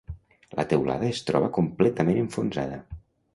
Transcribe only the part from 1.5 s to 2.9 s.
completament enfonsada.